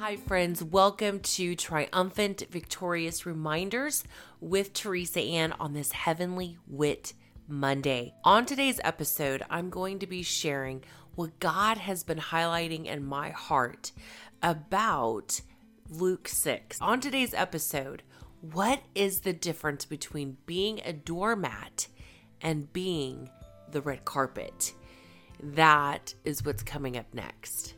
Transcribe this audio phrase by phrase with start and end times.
[0.00, 0.62] Hi, friends.
[0.62, 4.04] Welcome to Triumphant Victorious Reminders
[4.40, 7.14] with Teresa Ann on this Heavenly Wit
[7.48, 8.14] Monday.
[8.22, 10.84] On today's episode, I'm going to be sharing
[11.16, 13.90] what God has been highlighting in my heart
[14.40, 15.40] about
[15.90, 16.80] Luke 6.
[16.80, 18.04] On today's episode,
[18.40, 21.88] what is the difference between being a doormat
[22.40, 23.30] and being
[23.72, 24.74] the red carpet?
[25.42, 27.74] That is what's coming up next.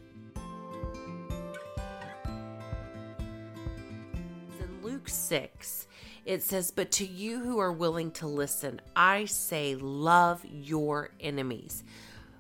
[5.01, 5.89] Luke 6,
[6.27, 11.85] it says, But to you who are willing to listen, I say, love your enemies.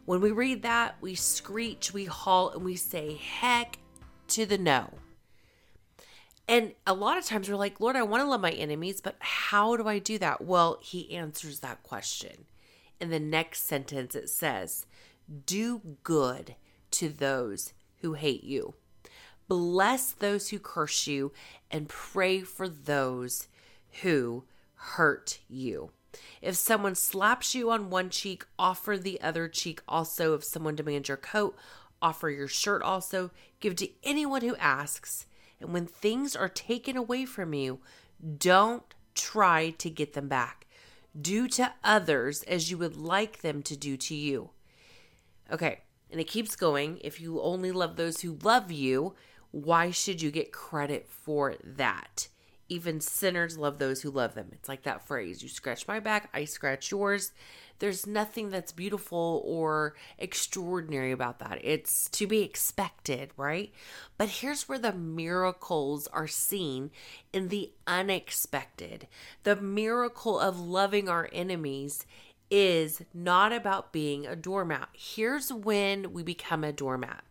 [0.04, 3.78] When we read that, we screech, we halt, and we say, heck
[4.28, 4.92] to the no.
[6.46, 9.16] And a lot of times we're like, Lord, I want to love my enemies, but
[9.20, 10.44] how do I do that?
[10.44, 12.44] Well, he answers that question.
[13.00, 14.84] In the next sentence, it says,
[15.46, 16.56] Do good
[16.90, 18.74] to those who hate you.
[19.50, 21.32] Bless those who curse you
[21.72, 23.48] and pray for those
[24.02, 25.90] who hurt you.
[26.40, 30.34] If someone slaps you on one cheek, offer the other cheek also.
[30.34, 31.56] If someone demands your coat,
[32.00, 33.32] offer your shirt also.
[33.58, 35.26] Give to anyone who asks.
[35.58, 37.80] And when things are taken away from you,
[38.38, 38.84] don't
[39.16, 40.68] try to get them back.
[41.20, 44.50] Do to others as you would like them to do to you.
[45.52, 47.00] Okay, and it keeps going.
[47.02, 49.16] If you only love those who love you,
[49.50, 52.28] why should you get credit for that?
[52.68, 54.50] Even sinners love those who love them.
[54.52, 57.32] It's like that phrase you scratch my back, I scratch yours.
[57.80, 61.60] There's nothing that's beautiful or extraordinary about that.
[61.64, 63.72] It's to be expected, right?
[64.18, 66.90] But here's where the miracles are seen
[67.32, 69.08] in the unexpected.
[69.44, 72.04] The miracle of loving our enemies
[72.50, 74.90] is not about being a doormat.
[74.92, 77.24] Here's when we become a doormat.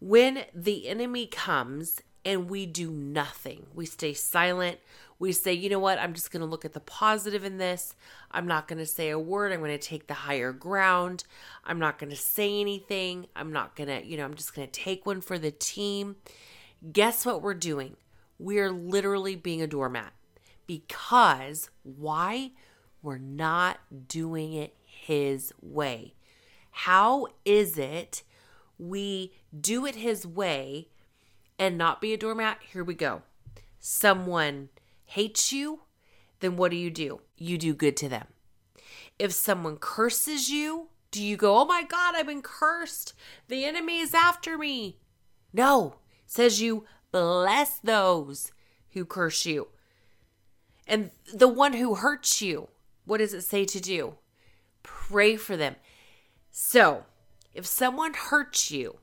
[0.00, 3.66] When the enemy comes and we do nothing.
[3.74, 4.78] We stay silent.
[5.18, 5.98] We say, you know what?
[5.98, 7.94] I'm just going to look at the positive in this.
[8.30, 9.50] I'm not going to say a word.
[9.50, 11.24] I'm going to take the higher ground.
[11.64, 13.28] I'm not going to say anything.
[13.34, 16.16] I'm not going to, you know, I'm just going to take one for the team.
[16.92, 17.96] Guess what we're doing?
[18.38, 20.12] We're literally being a doormat.
[20.66, 22.50] Because why?
[23.00, 26.14] We're not doing it his way.
[26.70, 28.22] How is it
[28.78, 30.88] we do it his way
[31.58, 33.22] and not be a doormat, here we go.
[33.80, 34.68] Someone
[35.04, 35.80] hates you,
[36.40, 37.20] then what do you do?
[37.36, 38.26] You do good to them.
[39.18, 43.14] If someone curses you, do you go, oh my God, I've been cursed.
[43.48, 44.98] The enemy is after me.
[45.52, 45.96] No,
[46.26, 48.52] says you bless those
[48.90, 49.68] who curse you.
[50.86, 52.68] And the one who hurts you,
[53.04, 54.14] what does it say to do?
[54.82, 55.76] Pray for them.
[56.50, 57.04] So,
[57.58, 59.00] if someone hurts you,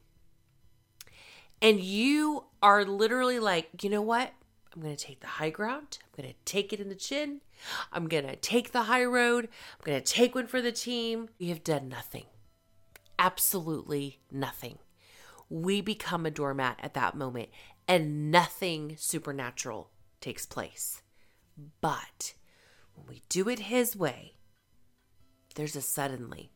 [1.62, 4.32] and you are literally like, you know what?
[4.74, 6.00] I'm going to take the high ground.
[6.02, 7.42] I'm going to take it in the chin.
[7.92, 9.50] I'm going to take the high road.
[9.74, 11.28] I'm going to take one for the team.
[11.38, 12.26] We have done nothing.
[13.20, 14.80] Absolutely nothing.
[15.50, 17.50] We become a doormat at that moment
[17.90, 21.02] and nothing supernatural takes place.
[21.82, 22.36] But
[22.94, 24.36] when we do it His way,
[25.56, 26.52] there's a suddenly,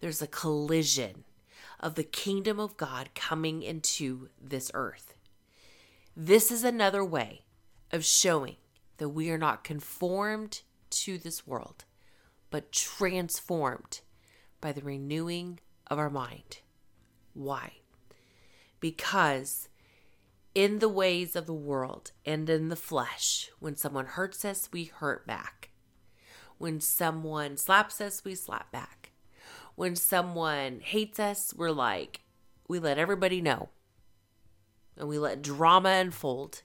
[0.00, 1.24] there's a collision
[1.82, 5.14] of the kingdom of God coming into this earth.
[6.16, 7.42] This is another way
[7.90, 8.56] of showing
[8.98, 11.84] that we are not conformed to this world,
[12.50, 14.00] but transformed
[14.60, 16.58] by the renewing of our mind.
[17.34, 17.72] Why?
[18.78, 19.68] Because
[20.54, 24.84] in the ways of the world and in the flesh, when someone hurts us, we
[24.84, 25.70] hurt back.
[26.58, 29.01] When someone slaps us, we slap back
[29.82, 32.20] when someone hates us, we're like,
[32.68, 33.68] we let everybody know
[34.96, 36.62] and we let drama unfold.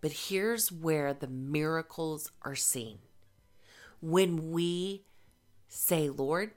[0.00, 2.98] But here's where the miracles are seen.
[4.00, 5.02] When we
[5.66, 6.52] say, Lord,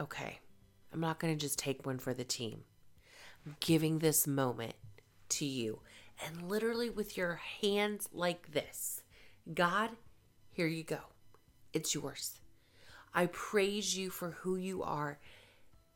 [0.00, 0.38] okay,
[0.94, 2.62] I'm not going to just take one for the team.
[3.44, 4.76] I'm giving this moment
[5.28, 5.80] to you.
[6.24, 9.02] And literally with your hands like this,
[9.52, 9.90] God,
[10.52, 11.00] here you go.
[11.74, 12.38] It's yours.
[13.14, 15.18] I praise you for who you are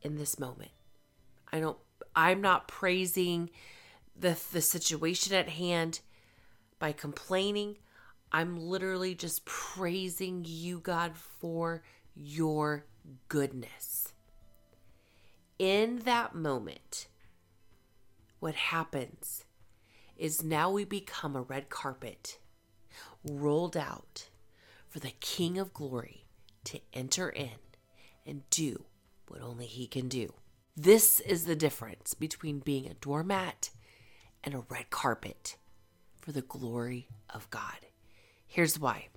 [0.03, 0.70] in this moment.
[1.53, 1.79] I don't
[2.15, 3.50] I'm not praising
[4.17, 6.00] the the situation at hand
[6.79, 7.76] by complaining.
[8.31, 11.82] I'm literally just praising you God for
[12.15, 12.85] your
[13.29, 14.12] goodness.
[15.59, 17.09] In that moment,
[18.38, 19.44] what happens
[20.17, 22.38] is now we become a red carpet
[23.25, 24.29] rolled out
[24.88, 26.28] for the King of Glory
[26.64, 27.58] to enter in
[28.26, 28.84] and do
[29.28, 30.34] what only He can do.
[30.76, 33.70] This is the difference between being a doormat
[34.44, 35.56] and a red carpet
[36.20, 37.87] for the glory of God.
[38.46, 39.08] Here's why.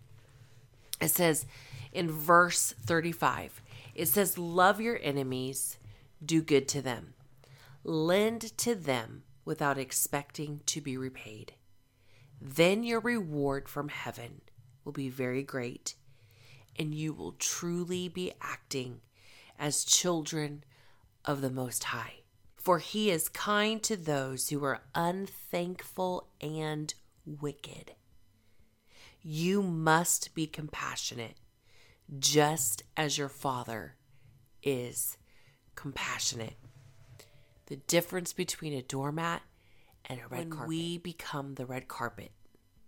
[0.99, 1.45] It says
[1.91, 3.61] in verse 35,
[3.95, 5.77] it says, Love your enemies,
[6.23, 7.13] do good to them,
[7.83, 11.53] lend to them without expecting to be repaid.
[12.39, 14.41] Then your reward from heaven
[14.83, 15.95] will be very great,
[16.77, 19.01] and you will truly be acting
[19.59, 20.63] as children
[21.25, 22.21] of the Most High.
[22.55, 26.93] For he is kind to those who are unthankful and
[27.25, 27.93] wicked.
[29.23, 31.37] You must be compassionate,
[32.19, 33.95] just as your Father
[34.63, 35.17] is
[35.75, 36.55] compassionate.
[37.67, 39.41] The difference between a doormat
[40.05, 40.67] and a red when carpet.
[40.67, 42.31] We become the red carpet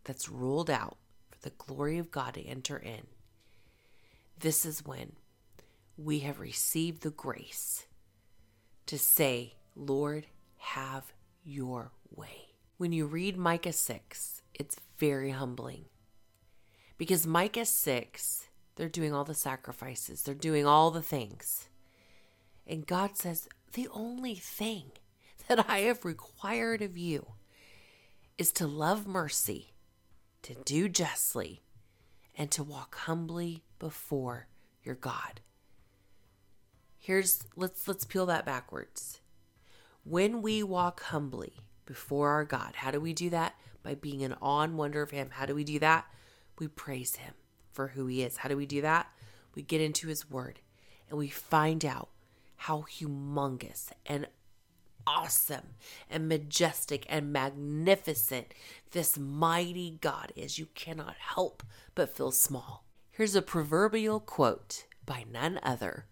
[0.03, 0.97] that's rolled out
[1.31, 3.07] for the glory of God to enter in.
[4.39, 5.13] This is when
[5.97, 7.85] we have received the grace
[8.87, 10.27] to say, Lord,
[10.57, 11.13] have
[11.43, 12.49] your way.
[12.77, 15.85] When you read Micah 6, it's very humbling
[16.97, 21.67] because Micah 6, they're doing all the sacrifices, they're doing all the things.
[22.65, 24.91] And God says, The only thing
[25.47, 27.33] that I have required of you
[28.37, 29.73] is to love mercy,
[30.43, 31.61] to do justly,
[32.37, 34.47] and to walk humbly before
[34.83, 35.41] your God.
[36.99, 39.19] Here's let's let's peel that backwards.
[40.03, 41.53] When we walk humbly
[41.85, 43.55] before our God, how do we do that?
[43.83, 45.29] By being in awe and wonder of Him.
[45.31, 46.05] How do we do that?
[46.59, 47.33] We praise Him
[47.71, 48.37] for who He is.
[48.37, 49.07] How do we do that?
[49.55, 50.59] We get into His Word
[51.09, 52.09] and we find out
[52.55, 54.27] how humongous and
[55.05, 55.75] awesome
[56.09, 58.53] and majestic and magnificent
[58.91, 60.59] this mighty God is.
[60.59, 61.63] You cannot help
[61.95, 62.85] but feel small.
[63.11, 66.05] Here's a proverbial quote by none other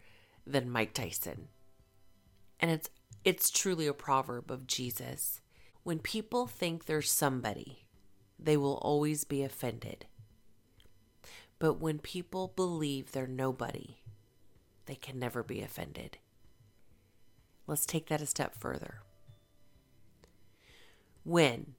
[0.45, 1.47] than Mike Tyson.
[2.59, 2.89] And it's
[3.23, 5.41] it's truly a proverb of Jesus.
[5.83, 7.85] When people think they're somebody,
[8.39, 10.05] they will always be offended.
[11.59, 13.97] But when people believe they're nobody,
[14.87, 16.17] they can never be offended.
[17.71, 18.99] Let's take that a step further.
[21.23, 21.75] When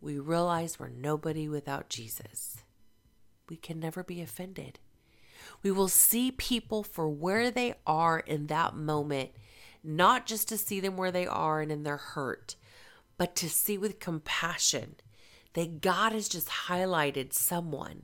[0.00, 2.58] we realize we're nobody without Jesus,
[3.48, 4.78] we can never be offended.
[5.60, 9.30] We will see people for where they are in that moment,
[9.82, 12.54] not just to see them where they are and in their hurt,
[13.18, 14.94] but to see with compassion
[15.54, 18.02] that God has just highlighted someone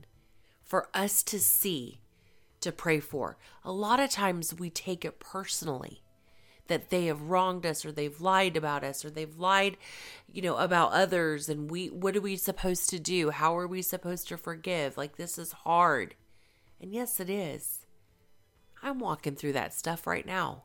[0.65, 2.01] for us to see,
[2.59, 3.37] to pray for.
[3.63, 6.03] A lot of times we take it personally
[6.67, 9.77] that they have wronged us or they've lied about us or they've lied
[10.31, 13.81] you know about others and we what are we supposed to do how are we
[13.81, 16.15] supposed to forgive like this is hard
[16.81, 17.85] and yes, it is.
[18.81, 20.63] I'm walking through that stuff right now.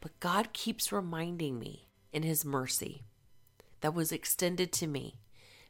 [0.00, 3.02] But God keeps reminding me in His mercy
[3.80, 5.16] that was extended to me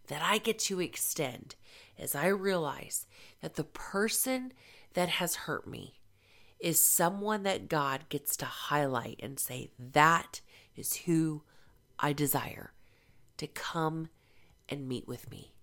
[0.08, 1.54] that I get to extend
[1.98, 3.06] as I realize
[3.40, 4.52] that the person
[4.92, 5.94] that has hurt me
[6.60, 10.40] is someone that God gets to highlight and say, that
[10.76, 11.42] is who
[11.98, 12.72] I desire
[13.36, 14.08] to come
[14.68, 15.54] and meet with me.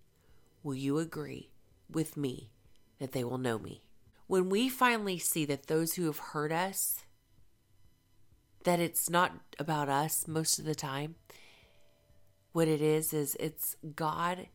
[0.63, 1.49] Will you agree
[1.89, 2.51] with me
[2.99, 3.83] that they will know me?
[4.31, 7.03] when we finally see that those who have hurt us,
[8.63, 11.15] that it's not about us most of the time,
[12.53, 14.47] what it is, is it's God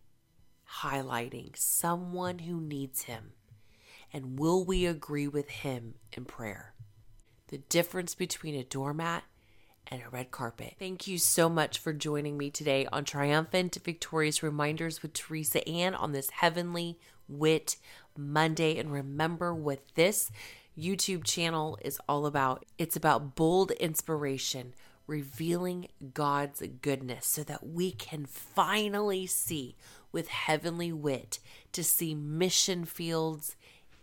[0.81, 3.33] highlighting someone who needs Him.
[4.13, 6.75] And will we agree with Him in prayer?
[7.49, 9.25] The difference between a doormat
[9.89, 10.75] and a red carpet.
[10.79, 15.95] Thank you so much for joining me today on Triumphant Victorious Reminders with Teresa Ann
[15.95, 16.99] on this Heavenly
[17.29, 17.77] Wit
[18.17, 18.79] Monday.
[18.79, 20.31] And remember what this
[20.79, 24.75] YouTube channel is all about it's about bold inspiration,
[25.07, 29.77] revealing God's goodness so that we can finally see
[30.13, 31.39] with heavenly wit
[31.73, 33.57] to see mission fields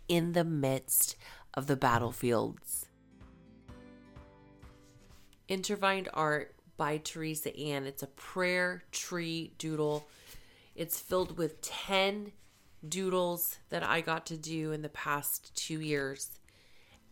[0.08, 1.16] in the midst
[1.54, 2.86] of the battlefields.
[5.48, 7.86] Intertwined Art by Teresa Ann.
[7.86, 10.06] It's a prayer tree doodle.
[10.74, 12.32] It's filled with 10
[12.88, 16.30] doodles that I got to do in the past two years.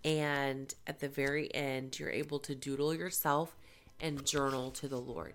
[0.04, 3.56] And at the very end, you're able to doodle yourself
[4.00, 5.34] and journal to the Lord.